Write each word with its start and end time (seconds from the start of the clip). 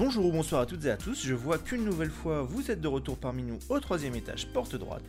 Bonjour 0.00 0.24
ou 0.24 0.32
bonsoir 0.32 0.62
à 0.62 0.66
toutes 0.66 0.86
et 0.86 0.90
à 0.90 0.96
tous, 0.96 1.26
je 1.26 1.34
vois 1.34 1.58
qu'une 1.58 1.84
nouvelle 1.84 2.08
fois 2.08 2.40
vous 2.40 2.70
êtes 2.70 2.80
de 2.80 2.88
retour 2.88 3.18
parmi 3.18 3.42
nous 3.42 3.58
au 3.68 3.78
troisième 3.80 4.14
étage, 4.14 4.50
porte 4.50 4.74
droite. 4.74 5.04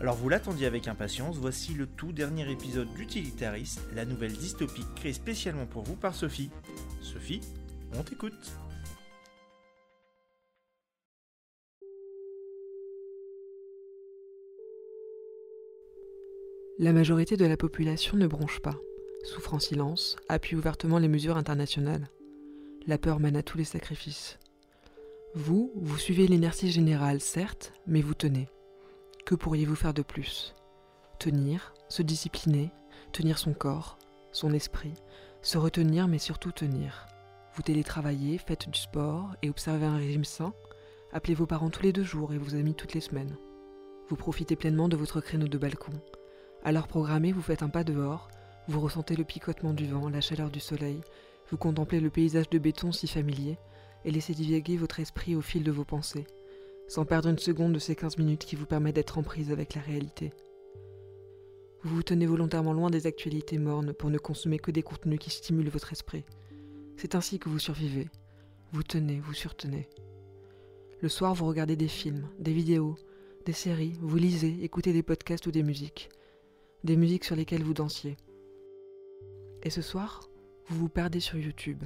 Alors 0.00 0.16
vous 0.16 0.28
l'attendiez 0.28 0.66
avec 0.66 0.88
impatience, 0.88 1.36
voici 1.36 1.74
le 1.74 1.86
tout 1.86 2.10
dernier 2.10 2.50
épisode 2.50 2.92
d'Utilitariste, 2.92 3.80
la 3.94 4.04
nouvelle 4.04 4.32
dystopie 4.32 4.82
créée 4.96 5.12
spécialement 5.12 5.66
pour 5.66 5.84
vous 5.84 5.94
par 5.94 6.16
Sophie. 6.16 6.50
Sophie, 7.00 7.40
on 7.96 8.02
t'écoute. 8.02 8.32
La 16.80 16.92
majorité 16.92 17.36
de 17.36 17.46
la 17.46 17.56
population 17.56 18.16
ne 18.16 18.26
bronche 18.26 18.58
pas, 18.58 18.80
souffre 19.22 19.54
en 19.54 19.60
silence, 19.60 20.16
appuie 20.28 20.56
ouvertement 20.56 20.98
les 20.98 21.06
mesures 21.06 21.36
internationales. 21.36 22.08
La 22.88 22.98
peur 22.98 23.20
mène 23.20 23.36
à 23.36 23.44
tous 23.44 23.58
les 23.58 23.64
sacrifices. 23.64 24.40
Vous, 25.36 25.70
vous 25.76 25.98
suivez 25.98 26.26
l'inertie 26.26 26.72
générale, 26.72 27.20
certes, 27.20 27.72
mais 27.86 28.00
vous 28.00 28.14
tenez. 28.14 28.48
Que 29.24 29.36
pourriez-vous 29.36 29.76
faire 29.76 29.94
de 29.94 30.02
plus? 30.02 30.52
Tenir, 31.20 31.74
se 31.88 32.02
discipliner, 32.02 32.72
tenir 33.12 33.38
son 33.38 33.52
corps, 33.52 33.98
son 34.32 34.52
esprit, 34.52 34.94
se 35.42 35.58
retenir 35.58 36.08
mais 36.08 36.18
surtout 36.18 36.50
tenir. 36.50 37.06
Vous 37.54 37.62
télétravaillez, 37.62 38.36
faites 38.38 38.68
du 38.68 38.78
sport 38.78 39.36
et 39.42 39.48
observez 39.48 39.86
un 39.86 39.98
régime 39.98 40.24
sain. 40.24 40.52
Appelez 41.12 41.34
vos 41.34 41.46
parents 41.46 41.70
tous 41.70 41.84
les 41.84 41.92
deux 41.92 42.02
jours 42.02 42.32
et 42.32 42.38
vos 42.38 42.56
amis 42.56 42.74
toutes 42.74 42.94
les 42.94 43.00
semaines. 43.00 43.36
Vous 44.08 44.16
profitez 44.16 44.56
pleinement 44.56 44.88
de 44.88 44.96
votre 44.96 45.20
créneau 45.20 45.46
de 45.46 45.58
balcon. 45.58 45.92
À 46.64 46.72
l'heure 46.72 46.88
programmée, 46.88 47.30
vous 47.30 47.42
faites 47.42 47.62
un 47.62 47.68
pas 47.68 47.84
dehors, 47.84 48.28
vous 48.66 48.80
ressentez 48.80 49.14
le 49.14 49.24
picotement 49.24 49.72
du 49.72 49.86
vent, 49.86 50.08
la 50.08 50.20
chaleur 50.20 50.50
du 50.50 50.58
soleil, 50.58 51.00
vous 51.52 51.58
contemplez 51.58 52.00
le 52.00 52.08
paysage 52.08 52.48
de 52.48 52.58
béton 52.58 52.92
si 52.92 53.06
familier 53.06 53.58
et 54.06 54.10
laissez 54.10 54.32
divaguer 54.32 54.78
votre 54.78 55.00
esprit 55.00 55.36
au 55.36 55.42
fil 55.42 55.62
de 55.62 55.70
vos 55.70 55.84
pensées, 55.84 56.26
sans 56.88 57.04
perdre 57.04 57.28
une 57.28 57.38
seconde 57.38 57.74
de 57.74 57.78
ces 57.78 57.94
15 57.94 58.16
minutes 58.16 58.46
qui 58.46 58.56
vous 58.56 58.64
permettent 58.64 58.94
d'être 58.94 59.18
en 59.18 59.22
prise 59.22 59.52
avec 59.52 59.74
la 59.74 59.82
réalité. 59.82 60.32
Vous 61.82 61.94
vous 61.94 62.02
tenez 62.02 62.24
volontairement 62.24 62.72
loin 62.72 62.88
des 62.88 63.06
actualités 63.06 63.58
mornes 63.58 63.92
pour 63.92 64.08
ne 64.08 64.16
consommer 64.16 64.58
que 64.58 64.70
des 64.70 64.82
contenus 64.82 65.18
qui 65.18 65.28
stimulent 65.28 65.68
votre 65.68 65.92
esprit. 65.92 66.24
C'est 66.96 67.14
ainsi 67.14 67.38
que 67.38 67.50
vous 67.50 67.58
survivez. 67.58 68.08
Vous 68.72 68.82
tenez, 68.82 69.20
vous 69.20 69.34
surtenez. 69.34 69.90
Le 71.02 71.10
soir, 71.10 71.34
vous 71.34 71.46
regardez 71.46 71.76
des 71.76 71.88
films, 71.88 72.28
des 72.38 72.54
vidéos, 72.54 72.96
des 73.44 73.52
séries, 73.52 73.98
vous 74.00 74.16
lisez, 74.16 74.56
écoutez 74.62 74.94
des 74.94 75.02
podcasts 75.02 75.46
ou 75.46 75.50
des 75.50 75.62
musiques. 75.62 76.08
Des 76.82 76.96
musiques 76.96 77.24
sur 77.24 77.36
lesquelles 77.36 77.62
vous 77.62 77.74
dansiez. 77.74 78.16
Et 79.62 79.70
ce 79.70 79.82
soir, 79.82 80.31
vous 80.68 80.78
vous 80.78 80.88
perdez 80.88 81.20
sur 81.20 81.38
YouTube. 81.38 81.82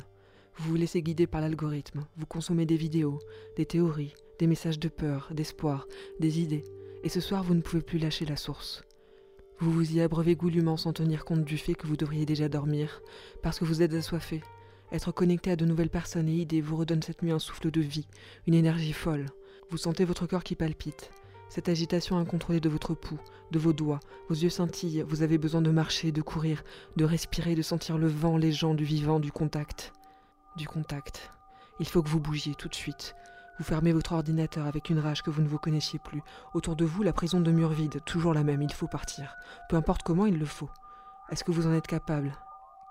Vous 0.56 0.70
vous 0.70 0.76
laissez 0.76 1.02
guider 1.02 1.26
par 1.26 1.40
l'algorithme. 1.40 2.06
Vous 2.16 2.26
consommez 2.26 2.66
des 2.66 2.76
vidéos, 2.76 3.18
des 3.56 3.66
théories, 3.66 4.14
des 4.38 4.46
messages 4.46 4.78
de 4.78 4.88
peur, 4.88 5.28
d'espoir, 5.32 5.86
des 6.20 6.40
idées. 6.40 6.64
Et 7.02 7.08
ce 7.08 7.20
soir, 7.20 7.42
vous 7.42 7.54
ne 7.54 7.60
pouvez 7.60 7.82
plus 7.82 7.98
lâcher 7.98 8.24
la 8.24 8.36
source. 8.36 8.84
Vous 9.58 9.70
vous 9.70 9.94
y 9.94 10.00
abreuvez 10.00 10.36
goulûment 10.36 10.76
sans 10.76 10.92
tenir 10.92 11.24
compte 11.24 11.44
du 11.44 11.56
fait 11.56 11.74
que 11.74 11.86
vous 11.86 11.96
devriez 11.96 12.26
déjà 12.26 12.48
dormir, 12.48 13.00
parce 13.42 13.58
que 13.58 13.64
vous 13.64 13.82
êtes 13.82 13.94
assoiffé. 13.94 14.42
Être 14.92 15.12
connecté 15.12 15.50
à 15.50 15.56
de 15.56 15.64
nouvelles 15.64 15.90
personnes 15.90 16.28
et 16.28 16.34
idées 16.34 16.60
vous 16.60 16.76
redonne 16.76 17.02
cette 17.02 17.22
nuit 17.22 17.32
un 17.32 17.38
souffle 17.38 17.70
de 17.70 17.80
vie, 17.80 18.06
une 18.46 18.54
énergie 18.54 18.92
folle. 18.92 19.26
Vous 19.70 19.78
sentez 19.78 20.04
votre 20.04 20.26
corps 20.26 20.44
qui 20.44 20.54
palpite. 20.54 21.10
Cette 21.48 21.68
agitation 21.68 22.18
incontrôlée 22.18 22.60
de 22.60 22.68
votre 22.68 22.94
pouls, 22.94 23.20
de 23.52 23.58
vos 23.58 23.72
doigts, 23.72 24.00
vos 24.28 24.34
yeux 24.34 24.50
scintillent, 24.50 25.04
vous 25.08 25.22
avez 25.22 25.38
besoin 25.38 25.62
de 25.62 25.70
marcher, 25.70 26.12
de 26.12 26.22
courir, 26.22 26.64
de 26.96 27.04
respirer, 27.04 27.54
de 27.54 27.62
sentir 27.62 27.98
le 27.98 28.08
vent, 28.08 28.36
les 28.36 28.52
gens, 28.52 28.74
du 28.74 28.84
vivant, 28.84 29.20
du 29.20 29.30
contact. 29.30 29.92
Du 30.56 30.66
contact. 30.66 31.30
Il 31.78 31.86
faut 31.86 32.02
que 32.02 32.08
vous 32.08 32.20
bougiez 32.20 32.54
tout 32.54 32.68
de 32.68 32.74
suite. 32.74 33.14
Vous 33.58 33.64
fermez 33.64 33.92
votre 33.92 34.12
ordinateur 34.12 34.66
avec 34.66 34.90
une 34.90 34.98
rage 34.98 35.22
que 35.22 35.30
vous 35.30 35.40
ne 35.40 35.48
vous 35.48 35.58
connaissiez 35.58 35.98
plus. 35.98 36.22
Autour 36.52 36.76
de 36.76 36.84
vous, 36.84 37.02
la 37.02 37.12
prison 37.12 37.40
de 37.40 37.50
murs 37.50 37.70
vides, 37.70 38.04
toujours 38.04 38.34
la 38.34 38.42
même, 38.42 38.62
il 38.62 38.72
faut 38.72 38.88
partir. 38.88 39.36
Peu 39.68 39.76
importe 39.76 40.02
comment, 40.02 40.26
il 40.26 40.38
le 40.38 40.44
faut. 40.44 40.70
Est-ce 41.30 41.44
que 41.44 41.52
vous 41.52 41.66
en 41.66 41.72
êtes 41.72 41.86
capable? 41.86 42.36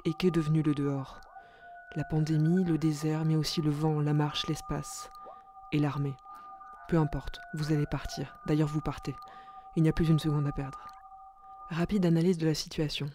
Et 0.06 0.14
qu'est 0.14 0.32
devenu 0.32 0.64
le 0.64 0.74
dehors? 0.74 1.20
La 1.96 2.04
pandémie, 2.04 2.64
le 2.64 2.78
désert, 2.78 3.26
mais 3.26 3.36
aussi 3.36 3.62
le 3.62 3.72
vent, 3.72 4.02
la 4.02 4.14
marche, 4.14 4.48
l'espace. 4.48 5.12
Et 5.72 5.80
l'armée. 5.80 6.16
Peu 6.88 6.98
importe, 6.98 7.40
vous 7.56 7.72
allez 7.74 7.88
partir. 7.88 8.38
D'ailleurs, 8.46 8.68
vous 8.68 8.82
partez. 8.82 9.16
Il 9.76 9.84
n'y 9.84 9.90
a 9.90 9.94
plus 9.94 10.08
une 10.08 10.20
seconde 10.20 10.46
à 10.46 10.52
perdre. 10.52 10.86
Rapide 11.70 12.06
analyse 12.06 12.38
de 12.38 12.46
la 12.46 12.54
situation. 12.54 13.10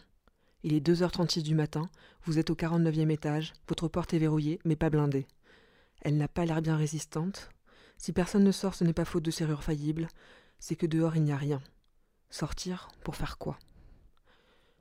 Il 0.65 0.75
est 0.75 0.87
2h36 0.87 1.43
du 1.43 1.55
matin, 1.55 1.89
vous 2.25 2.39
êtes 2.39 2.51
au 2.51 2.55
49e 2.55 3.11
étage, 3.11 3.53
votre 3.69 3.87
porte 3.87 4.13
est 4.13 4.19
verrouillée, 4.19 4.59
mais 4.65 4.77
pas 4.77 4.91
blindée. 4.91 5.27
Elle 6.03 6.17
n'a 6.17 6.29
pas 6.29 6.45
l'air 6.45 6.61
bien 6.61 6.77
résistante. 6.77 7.51
Si 7.97 8.13
personne 8.13 8.45
ne 8.45 8.53
sort, 8.53 8.75
ce 8.75 8.83
n'est 8.83 8.93
pas 8.93 9.05
faute 9.05 9.23
de 9.23 9.31
serrure 9.31 9.63
faillible, 9.63 10.09
c'est 10.59 10.77
que 10.77 10.87
dehors 10.87 11.17
il 11.17 11.23
n'y 11.23 11.33
a 11.33 11.37
rien. 11.37 11.63
Sortir 12.29 12.89
pour 13.05 13.17
faire 13.17 13.39
quoi? 13.39 13.57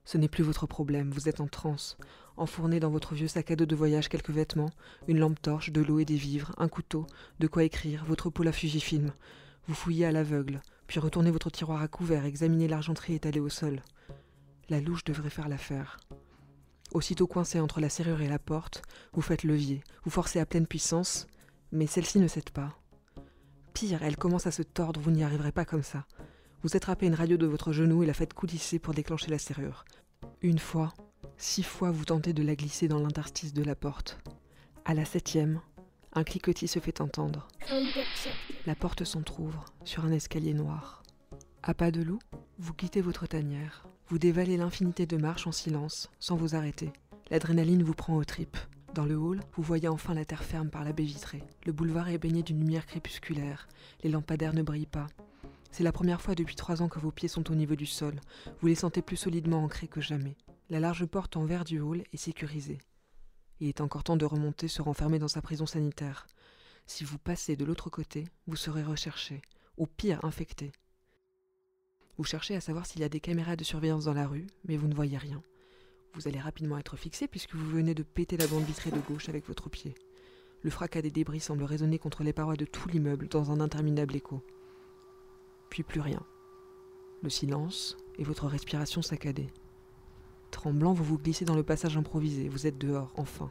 Ce 0.10 0.18
n'est 0.18 0.28
plus 0.28 0.44
votre 0.44 0.66
problème, 0.66 1.12
vous 1.12 1.30
êtes 1.30 1.40
en 1.40 1.46
transe, 1.46 1.96
enfourné 2.36 2.80
dans 2.80 2.90
votre 2.90 3.14
vieux 3.14 3.28
sac 3.28 3.52
à 3.52 3.56
dos 3.56 3.68
de 3.68 3.76
voyage 3.76 4.10
quelques 4.10 4.32
vêtements, 4.32 4.72
une 5.08 5.20
lampe 5.20 5.40
torche, 5.40 5.70
de 5.70 5.82
l'eau 5.82 6.00
et 6.00 6.06
des 6.06 6.16
vivres, 6.16 6.52
un 6.58 6.68
couteau, 6.68 7.06
de 7.40 7.46
quoi 7.46 7.64
écrire, 7.64 8.06
votre 8.06 8.32
pôle 8.32 8.48
à 8.48 8.52
Fujifilm. 8.52 9.12
Vous 9.68 9.76
fouillez 9.76 10.08
à 10.08 10.12
l'aveugle, 10.12 10.62
puis 10.88 11.00
retournez 11.00 11.30
votre 11.30 11.52
tiroir 11.52 11.84
à 11.84 11.88
couvert, 11.88 12.26
examinez 12.26 12.68
l'argenterie 12.68 13.14
étalée 13.14 13.40
au 13.40 13.50
sol. 13.50 13.84
La 14.70 14.82
louche 14.82 15.04
devrait 15.04 15.30
faire 15.30 15.48
l'affaire. 15.48 16.00
Aussitôt 16.92 17.28
coincé 17.28 17.60
entre 17.60 17.80
la 17.80 17.90
serrure 17.90 18.22
et 18.22 18.28
la 18.28 18.40
porte, 18.40 18.82
vous 19.14 19.22
faites 19.22 19.44
levier, 19.44 19.84
vous 20.06 20.10
forcez 20.10 20.40
à 20.40 20.48
pleine 20.48 20.66
puissance, 20.66 21.28
mais 21.72 21.86
celle-ci 21.86 22.18
ne 22.18 22.28
cède 22.28 22.50
pas. 22.50 22.80
Pire, 23.76 24.02
elle 24.02 24.18
commence 24.18 24.48
à 24.48 24.52
se 24.52 24.64
tordre, 24.64 25.00
vous 25.00 25.12
n'y 25.12 25.24
arriverez 25.24 25.52
pas 25.52 25.66
comme 25.66 25.84
ça. 25.84 26.08
Vous 26.62 26.76
attrapez 26.76 27.06
une 27.06 27.16
radio 27.16 27.38
de 27.38 27.46
votre 27.46 27.72
genou 27.72 28.04
et 28.04 28.06
la 28.06 28.14
faites 28.14 28.34
coulisser 28.34 28.80
pour 28.80 28.94
déclencher 28.94 29.32
la 29.32 29.40
serrure. 29.40 29.86
Une 30.42 30.60
fois, 30.60 30.94
six 31.38 31.64
fois 31.64 31.90
vous 31.90 32.04
tentez 32.04 32.34
de 32.34 32.44
la 32.44 32.56
glisser 32.56 32.90
dans 32.90 33.00
l'interstice 33.00 33.54
de 33.54 33.64
la 33.64 33.76
porte. 33.76 34.20
À 34.84 34.94
la 34.94 35.06
septième, 35.06 35.62
un 36.12 36.26
cliquetis 36.26 36.68
se 36.68 36.80
fait 36.80 37.00
entendre. 37.00 37.48
La 38.66 38.76
porte 38.76 39.06
s'entr'ouvre 39.06 39.64
sur 39.86 40.04
un 40.04 40.12
escalier 40.12 40.54
noir. 40.54 41.04
À 41.64 41.74
pas 41.74 41.92
de 41.92 42.02
loup, 42.02 42.20
vous 42.58 42.74
quittez 42.74 43.00
votre 43.00 43.26
tanière. 43.26 43.86
Vous 44.10 44.20
dévalez 44.20 44.58
l'infinité 44.58 45.06
de 45.06 45.16
marches 45.16 45.48
en 45.48 45.54
silence, 45.54 46.10
sans 46.20 46.36
vous 46.36 46.56
arrêter. 46.56 46.92
L'adrénaline 47.32 47.84
vous 47.84 47.94
prend 47.94 48.18
aux 48.18 48.26
tripes. 48.26 48.58
Dans 48.94 49.06
le 49.06 49.16
hall, 49.16 49.40
vous 49.56 49.64
voyez 49.64 49.88
enfin 49.88 50.14
la 50.14 50.26
terre 50.26 50.44
ferme 50.44 50.70
par 50.70 50.84
la 50.84 50.92
baie 50.92 51.04
vitrée. 51.04 51.44
Le 51.66 51.72
boulevard 51.72 52.10
est 52.10 52.18
baigné 52.18 52.44
d'une 52.44 52.60
lumière 52.60 52.86
crépusculaire. 52.86 53.70
Les 54.04 54.10
lampadaires 54.10 54.54
ne 54.54 54.64
brillent 54.64 54.88
pas. 54.88 55.08
C'est 55.72 55.84
la 55.84 55.92
première 55.92 56.22
fois 56.22 56.36
depuis 56.36 56.56
trois 56.56 56.82
ans 56.82 56.90
que 56.90 57.00
vos 57.00 57.12
pieds 57.12 57.30
sont 57.30 57.52
au 57.52 57.56
niveau 57.56 57.76
du 57.76 57.86
sol. 57.86 58.20
Vous 58.60 58.68
les 58.68 58.76
sentez 58.76 59.02
plus 59.02 59.18
solidement 59.18 59.64
ancrés 59.64 59.88
que 59.88 60.02
jamais. 60.02 60.36
La 60.70 60.80
large 60.80 61.06
porte 61.06 61.38
en 61.38 61.46
verre 61.46 61.66
du 61.66 61.80
hall 61.80 62.04
est 62.12 62.18
sécurisée. 62.18 62.80
Il 63.60 63.68
est 63.68 63.82
encore 63.82 64.04
temps 64.04 64.18
de 64.18 64.26
remonter, 64.26 64.68
se 64.68 64.82
renfermer 64.82 65.20
dans 65.20 65.28
sa 65.28 65.42
prison 65.42 65.66
sanitaire. 65.66 66.28
Si 66.86 67.04
vous 67.04 67.18
passez 67.18 67.56
de 67.56 67.66
l'autre 67.66 67.90
côté, 67.90 68.26
vous 68.48 68.56
serez 68.56 68.84
recherché, 68.84 69.42
ou 69.78 69.86
pire, 69.86 70.24
infecté. 70.24 70.72
Vous 72.18 72.24
cherchez 72.24 72.56
à 72.56 72.62
savoir 72.62 72.86
s'il 72.86 73.02
y 73.02 73.06
a 73.06 73.10
des 73.10 73.20
caméras 73.20 73.56
de 73.56 73.64
surveillance 73.64 74.06
dans 74.06 74.14
la 74.14 74.28
rue, 74.28 74.48
mais 74.66 74.78
vous 74.78 74.88
ne 74.88 74.96
voyez 74.96 75.18
rien. 75.18 75.42
Vous 76.14 76.28
allez 76.28 76.40
rapidement 76.40 76.78
être 76.78 76.98
fixé 76.98 77.28
puisque 77.28 77.56
vous 77.56 77.70
venez 77.70 77.94
de 77.94 78.04
péter 78.04 78.38
la 78.38 78.48
bande 78.48 78.64
vitrée 78.64 78.92
de 78.92 79.00
gauche 79.00 79.30
avec 79.30 79.48
votre 79.48 79.70
pied. 79.70 79.94
Le 80.62 80.70
fracas 80.70 81.02
des 81.02 81.12
débris 81.12 81.40
semble 81.40 81.64
résonner 81.64 82.00
contre 82.00 82.24
les 82.24 82.34
parois 82.34 82.58
de 82.58 82.66
tout 82.66 82.90
l'immeuble 82.90 83.28
dans 83.28 83.52
un 83.52 83.62
interminable 83.62 84.16
écho. 84.16 84.44
Puis 85.70 85.84
plus 85.84 86.02
rien. 86.02 86.22
Le 87.22 87.30
silence 87.30 87.98
et 88.18 88.24
votre 88.24 88.48
respiration 88.48 89.02
saccadée. 89.02 89.50
Tremblant, 90.52 90.94
vous 90.94 91.04
vous 91.04 91.18
glissez 91.18 91.46
dans 91.46 91.56
le 91.56 91.64
passage 91.64 91.98
improvisé. 91.98 92.50
Vous 92.50 92.68
êtes 92.68 92.78
dehors, 92.78 93.12
enfin. 93.16 93.50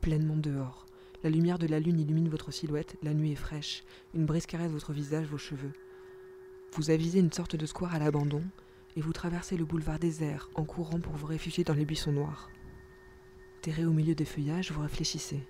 Pleinement 0.00 0.36
dehors. 0.36 0.86
La 1.22 1.30
lumière 1.30 1.58
de 1.58 1.68
la 1.68 1.78
lune 1.78 2.00
illumine 2.00 2.28
votre 2.28 2.50
silhouette, 2.50 2.96
la 3.02 3.14
nuit 3.14 3.32
est 3.32 3.36
fraîche. 3.36 3.84
Une 4.12 4.26
brise 4.26 4.46
caresse 4.46 4.72
votre 4.72 4.92
visage, 4.92 5.26
vos 5.26 5.38
cheveux. 5.38 5.72
Vous 6.72 6.90
avisez 6.90 7.20
une 7.20 7.32
sorte 7.32 7.54
de 7.54 7.66
square 7.66 7.94
à 7.94 8.00
l'abandon 8.00 8.42
et 8.96 9.00
vous 9.00 9.12
traversez 9.12 9.56
le 9.56 9.64
boulevard 9.64 9.98
désert 9.98 10.50
en 10.54 10.64
courant 10.64 10.98
pour 10.98 11.14
vous 11.14 11.26
réfugier 11.26 11.64
dans 11.64 11.74
les 11.74 11.84
buissons 11.84 12.12
noirs. 12.12 12.50
Terré 13.60 13.84
au 13.84 13.92
milieu 13.92 14.16
des 14.16 14.24
feuillages, 14.24 14.72
vous 14.72 14.82
réfléchissez. 14.82 15.40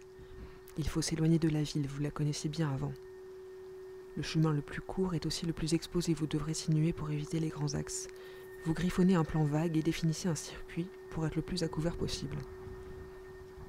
Il 0.76 0.86
faut 0.88 1.00
s'éloigner 1.00 1.38
de 1.38 1.48
la 1.48 1.62
ville, 1.62 1.86
vous 1.86 2.02
la 2.02 2.10
connaissez 2.10 2.48
bien 2.48 2.70
avant. 2.70 2.92
Le 4.16 4.22
chemin 4.22 4.52
le 4.52 4.60
plus 4.60 4.82
court 4.82 5.14
est 5.14 5.24
aussi 5.24 5.46
le 5.46 5.54
plus 5.54 5.72
exposé, 5.72 6.12
vous 6.12 6.26
devrez 6.26 6.52
sinuer 6.52 6.92
pour 6.92 7.10
éviter 7.10 7.40
les 7.40 7.48
grands 7.48 7.74
axes. 7.74 8.08
Vous 8.64 8.74
griffonnez 8.74 9.14
un 9.14 9.24
plan 9.24 9.44
vague 9.44 9.76
et 9.76 9.82
définissez 9.82 10.28
un 10.28 10.34
circuit 10.34 10.86
pour 11.10 11.26
être 11.26 11.36
le 11.36 11.42
plus 11.42 11.62
à 11.62 11.68
couvert 11.68 11.96
possible. 11.96 12.36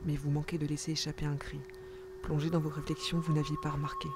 Mais 0.05 0.17
vous 0.17 0.31
manquez 0.31 0.57
de 0.57 0.67
laisser 0.67 0.91
échapper 0.91 1.25
un 1.25 1.37
cri. 1.37 1.59
Plongé 2.21 2.49
dans 2.49 2.59
vos 2.59 2.69
réflexions, 2.69 3.19
vous 3.19 3.33
n'aviez 3.33 3.55
pas 3.63 3.71
remarqué. 3.71 4.09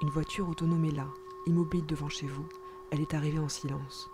Une 0.00 0.10
voiture 0.10 0.48
autonome 0.48 0.84
est 0.84 0.94
là, 0.94 1.08
immobile 1.46 1.86
devant 1.86 2.08
chez 2.08 2.26
vous, 2.26 2.46
elle 2.90 3.00
est 3.00 3.14
arrivée 3.14 3.40
en 3.40 3.48
silence. 3.48 4.08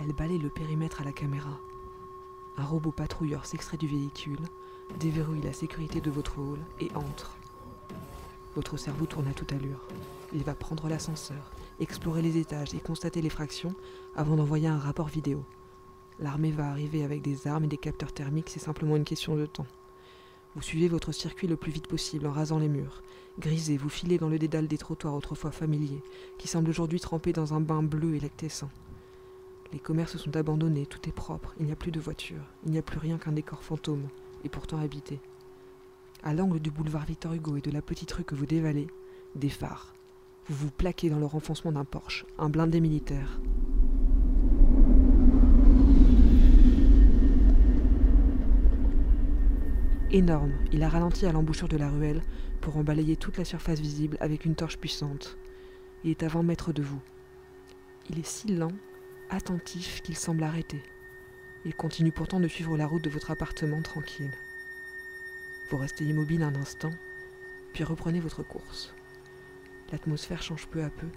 Elle 0.00 0.14
balaye 0.14 0.38
le 0.38 0.48
périmètre 0.48 1.02
à 1.02 1.04
la 1.04 1.12
caméra. 1.12 1.60
Un 2.56 2.64
robot 2.64 2.92
patrouilleur 2.92 3.44
s'extrait 3.44 3.76
du 3.76 3.86
véhicule, 3.86 4.40
déverrouille 4.98 5.42
la 5.42 5.52
sécurité 5.52 6.00
de 6.00 6.10
votre 6.10 6.38
hall 6.38 6.58
et 6.80 6.90
entre. 6.94 7.36
Votre 8.54 8.76
cerveau 8.76 9.06
tourne 9.06 9.28
à 9.28 9.32
toute 9.32 9.52
allure. 9.52 9.86
Il 10.34 10.42
va 10.42 10.54
prendre 10.54 10.88
l'ascenseur, 10.88 11.52
explorer 11.80 12.20
les 12.20 12.36
étages 12.36 12.74
et 12.74 12.80
constater 12.80 13.22
les 13.22 13.30
fractions 13.30 13.74
avant 14.14 14.36
d'envoyer 14.36 14.68
un 14.68 14.78
rapport 14.78 15.08
vidéo. 15.08 15.44
L'armée 16.18 16.50
va 16.50 16.68
arriver 16.68 17.02
avec 17.02 17.22
des 17.22 17.46
armes 17.46 17.64
et 17.64 17.68
des 17.68 17.78
capteurs 17.78 18.12
thermiques, 18.12 18.50
c'est 18.50 18.60
simplement 18.60 18.96
une 18.96 19.04
question 19.04 19.36
de 19.36 19.46
temps. 19.46 19.66
Vous 20.54 20.62
suivez 20.62 20.88
votre 20.88 21.12
circuit 21.12 21.46
le 21.46 21.56
plus 21.56 21.72
vite 21.72 21.86
possible 21.86 22.26
en 22.26 22.32
rasant 22.32 22.58
les 22.58 22.68
murs. 22.68 23.02
Grisé, 23.38 23.78
vous 23.78 23.88
filez 23.88 24.18
dans 24.18 24.28
le 24.28 24.38
dédale 24.38 24.68
des 24.68 24.76
trottoirs 24.76 25.14
autrefois 25.14 25.50
familiers, 25.50 26.02
qui 26.36 26.46
semblent 26.46 26.68
aujourd'hui 26.68 27.00
trempés 27.00 27.32
dans 27.32 27.54
un 27.54 27.60
bain 27.60 27.82
bleu 27.82 28.14
et 28.14 28.20
lactescent. 28.20 28.68
Les 29.72 29.78
commerces 29.78 30.18
sont 30.18 30.36
abandonnés, 30.36 30.84
tout 30.84 31.08
est 31.08 31.12
propre, 31.12 31.54
il 31.58 31.64
n'y 31.64 31.72
a 31.72 31.76
plus 31.76 31.90
de 31.90 32.00
voitures, 32.00 32.44
il 32.66 32.72
n'y 32.72 32.78
a 32.78 32.82
plus 32.82 32.98
rien 32.98 33.16
qu'un 33.16 33.32
décor 33.32 33.62
fantôme, 33.62 34.08
et 34.44 34.50
pourtant 34.50 34.78
habité. 34.78 35.18
À 36.24 36.34
l'angle 36.34 36.60
du 36.60 36.70
boulevard 36.70 37.04
Victor 37.04 37.32
Hugo 37.34 37.56
et 37.56 37.60
de 37.60 37.72
la 37.72 37.82
petite 37.82 38.12
rue 38.12 38.22
que 38.22 38.36
vous 38.36 38.46
dévalez, 38.46 38.86
des 39.34 39.48
phares. 39.48 39.92
Vous 40.46 40.54
vous 40.54 40.70
plaquez 40.70 41.10
dans 41.10 41.18
le 41.18 41.26
renfoncement 41.26 41.72
d'un 41.72 41.84
Porsche, 41.84 42.26
un 42.38 42.48
blindé 42.48 42.80
militaire. 42.80 43.40
Énorme, 50.12 50.52
il 50.70 50.84
a 50.84 50.88
ralenti 50.88 51.26
à 51.26 51.32
l'embouchure 51.32 51.66
de 51.66 51.76
la 51.76 51.90
ruelle 51.90 52.22
pour 52.60 52.76
en 52.76 52.84
balayer 52.84 53.16
toute 53.16 53.38
la 53.38 53.44
surface 53.44 53.80
visible 53.80 54.16
avec 54.20 54.44
une 54.44 54.54
torche 54.54 54.78
puissante. 54.78 55.36
Il 56.04 56.10
est 56.10 56.22
à 56.22 56.28
20 56.28 56.44
mètres 56.44 56.72
de 56.72 56.82
vous. 56.82 57.00
Il 58.10 58.20
est 58.20 58.26
si 58.26 58.54
lent, 58.54 58.72
attentif 59.28 60.02
qu'il 60.02 60.16
semble 60.16 60.44
arrêté. 60.44 60.82
Il 61.64 61.74
continue 61.74 62.12
pourtant 62.12 62.38
de 62.38 62.46
suivre 62.46 62.76
la 62.76 62.86
route 62.86 63.02
de 63.02 63.10
votre 63.10 63.32
appartement 63.32 63.82
tranquille. 63.82 64.30
Restez 65.78 66.04
immobile 66.04 66.42
un 66.42 66.54
instant, 66.54 66.90
puis 67.72 67.82
reprenez 67.82 68.20
votre 68.20 68.42
course. 68.42 68.94
L'atmosphère 69.90 70.42
change 70.42 70.66
peu 70.68 70.84
à 70.84 70.90
peu, 70.90 71.08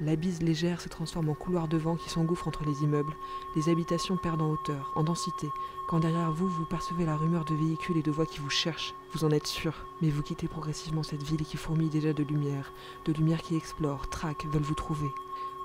la 0.00 0.16
bise 0.16 0.42
légère 0.42 0.80
se 0.80 0.88
transforme 0.88 1.28
en 1.28 1.34
couloir 1.34 1.66
de 1.66 1.76
vent 1.76 1.96
qui 1.96 2.10
s'engouffre 2.10 2.46
entre 2.46 2.64
les 2.64 2.82
immeubles, 2.82 3.14
les 3.56 3.68
habitations 3.68 4.16
perdent 4.16 4.42
en 4.42 4.50
hauteur, 4.50 4.92
en 4.96 5.02
densité, 5.02 5.48
quand 5.88 6.00
derrière 6.00 6.30
vous, 6.30 6.48
vous 6.48 6.64
percevez 6.66 7.04
la 7.04 7.16
rumeur 7.16 7.44
de 7.44 7.54
véhicules 7.54 7.96
et 7.96 8.02
de 8.02 8.10
voix 8.10 8.26
qui 8.26 8.40
vous 8.40 8.50
cherchent, 8.50 8.94
vous 9.12 9.24
en 9.24 9.30
êtes 9.30 9.46
sûr, 9.46 9.74
mais 10.00 10.10
vous 10.10 10.22
quittez 10.22 10.46
progressivement 10.46 11.02
cette 11.02 11.22
ville 11.22 11.44
qui 11.44 11.56
fourmille 11.56 11.90
déjà 11.90 12.12
de 12.12 12.22
lumière, 12.22 12.72
de 13.06 13.12
lumière 13.12 13.42
qui 13.42 13.56
explore, 13.56 14.08
traque, 14.08 14.46
veulent 14.46 14.62
vous 14.62 14.74
trouver. 14.74 15.10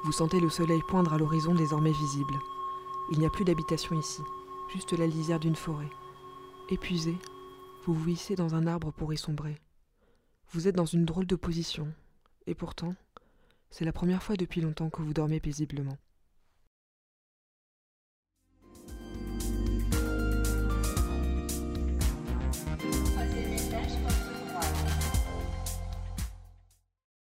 Vous 0.03 0.11
sentez 0.11 0.39
le 0.39 0.49
soleil 0.49 0.81
poindre 0.87 1.13
à 1.13 1.17
l'horizon 1.17 1.53
désormais 1.53 1.91
visible. 1.91 2.33
Il 3.11 3.19
n'y 3.19 3.25
a 3.25 3.29
plus 3.29 3.45
d'habitation 3.45 3.97
ici, 3.99 4.23
juste 4.73 4.93
la 4.93 5.05
lisière 5.05 5.39
d'une 5.39 5.55
forêt. 5.55 5.89
Épuisé, 6.69 7.17
vous 7.87 7.93
vous 7.93 8.09
hissez 8.09 8.35
dans 8.35 8.53
un 8.53 8.67
arbre 8.67 8.91
pour 8.91 9.13
y 9.13 9.17
sombrer. 9.17 9.55
Vous 10.51 10.67
êtes 10.67 10.75
dans 10.75 10.85
une 10.85 11.05
drôle 11.05 11.25
de 11.25 11.37
position, 11.37 11.87
et 12.45 12.53
pourtant, 12.53 12.93
c'est 13.69 13.85
la 13.85 13.93
première 13.93 14.21
fois 14.21 14.35
depuis 14.35 14.59
longtemps 14.59 14.89
que 14.89 15.01
vous 15.01 15.13
dormez 15.13 15.39
paisiblement. 15.39 15.97